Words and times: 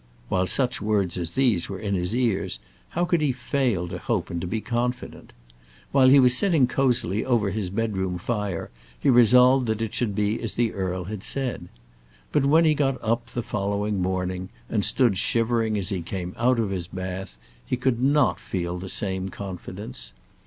While 0.29 0.47
such 0.47 0.81
words 0.81 1.15
as 1.19 1.29
these 1.35 1.69
were 1.69 1.77
in 1.77 1.93
his 1.93 2.15
ears 2.15 2.59
how 2.89 3.05
could 3.05 3.21
he 3.21 3.31
fail 3.31 3.87
to 3.87 3.99
hope 3.99 4.31
and 4.31 4.41
to 4.41 4.47
be 4.47 4.59
confident? 4.59 5.31
While 5.91 6.09
he 6.09 6.19
was 6.19 6.35
sitting 6.35 6.65
cozily 6.65 7.23
over 7.23 7.51
his 7.51 7.69
bedroom 7.69 8.17
fire 8.17 8.71
he 8.99 9.11
resolved 9.11 9.67
that 9.67 9.79
it 9.79 9.93
should 9.93 10.15
be 10.15 10.41
as 10.41 10.53
the 10.53 10.73
earl 10.73 11.03
had 11.03 11.21
said. 11.21 11.69
But 12.31 12.47
when 12.47 12.65
he 12.65 12.73
got 12.73 12.95
up 13.03 13.27
on 13.27 13.33
the 13.35 13.43
following 13.43 14.01
morning, 14.01 14.49
and 14.71 14.83
stood 14.83 15.19
shivering 15.19 15.77
as 15.77 15.89
he 15.89 16.01
came 16.01 16.33
out 16.35 16.57
of 16.57 16.71
his 16.71 16.87
bath, 16.87 17.37
he 17.63 17.77
could 17.77 18.01
not 18.01 18.39
feel 18.39 18.79
the 18.79 18.89
same 18.89 19.29
confidence. 19.29 20.13